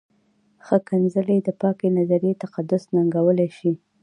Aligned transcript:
ښکنځلې 0.67 1.37
د 1.43 1.49
پاکې 1.61 1.87
نظریې 1.97 2.33
تقدس 2.43 2.83
ننګولی 2.95 3.49
شي. 3.57 3.71